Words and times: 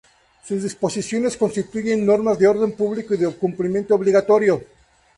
Sus 0.43 0.63
disposiciones 0.63 1.37
constituyen 1.37 2.07
normas 2.07 2.39
de 2.39 2.47
orden 2.47 2.71
público 2.71 3.13
y 3.13 3.17
de 3.17 3.31
cumplimiento 3.35 3.93
obligatorio. 3.93 4.63